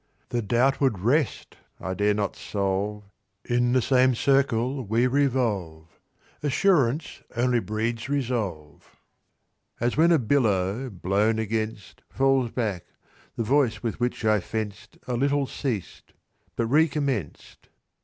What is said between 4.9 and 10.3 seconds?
revolve. Assurance only breeds resolve." As when a